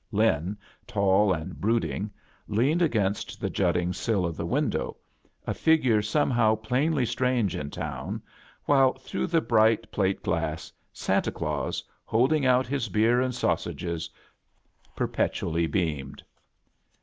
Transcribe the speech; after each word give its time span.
Lin, 0.11 0.57
taQ 0.87 1.39
and 1.39 1.61
brooding, 1.61 2.09
leaned 2.47 2.81
against 2.81 3.39
the 3.39 3.51
juttii^ 3.51 3.93
sill 3.93 4.25
of 4.25 4.35
the 4.35 4.47
window, 4.47 4.97
a 5.45 5.53
figure 5.53 6.01
somehow 6.01 6.55
plain 6.55 6.93
ly 6.95 7.03
strange 7.03 7.55
in 7.55 7.69
town, 7.69 8.19
while 8.65 8.93
through 8.95 9.27
the 9.27 9.41
bright 9.41 9.85
(date 9.91 10.23
glass 10.23 10.73
Santa 10.91 11.31
Qaus, 11.31 11.83
heading 12.09 12.47
out 12.47 12.65
his 12.65 12.89
beer 12.89 13.21
and 13.21 13.35
sausages, 13.35 14.09
perpetually 14.95 15.67
beamed. 15.67 16.23